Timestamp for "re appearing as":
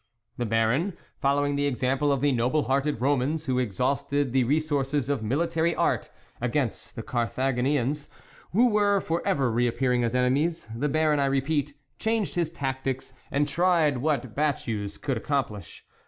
9.51-10.15